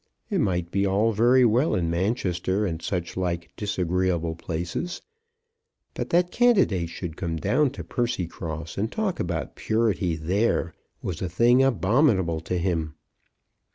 [0.31, 5.03] It might be all very well in Manchester and such like disagreeable places.
[5.93, 11.29] But that candidates should come down to Percycross and talk about purity there, was a
[11.29, 12.95] thing abominable to him.